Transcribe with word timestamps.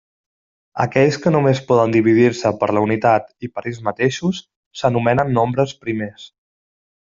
Aquells 0.85 1.19
que 1.25 1.33
només 1.35 1.61
poden 1.67 1.93
dividir-se 1.97 2.53
per 2.63 2.71
la 2.77 2.83
unitat 2.87 3.29
i 3.49 3.51
per 3.59 3.67
ells 3.73 3.83
mateixos 3.91 4.43
s'anomenen 4.83 5.35
nombres 5.41 5.79
primers. 5.87 6.29